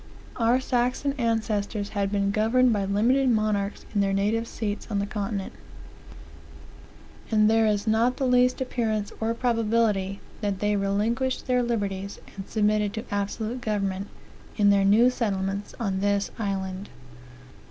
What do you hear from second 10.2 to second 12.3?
that they relinquished their liberties,